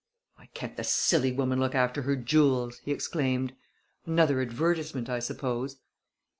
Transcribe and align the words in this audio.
"Why 0.37 0.47
can't 0.55 0.77
the 0.77 0.83
silly 0.83 1.31
woman 1.31 1.59
look 1.59 1.75
after 1.75 2.01
her 2.01 2.15
jewels?" 2.15 2.79
he 2.79 2.89
exclaimed. 2.91 3.53
"Another 4.07 4.41
advertisement, 4.41 5.09
I 5.11 5.19
suppose." 5.19 5.77